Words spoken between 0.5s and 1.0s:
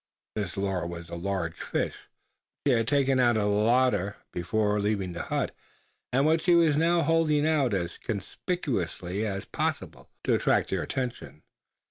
lure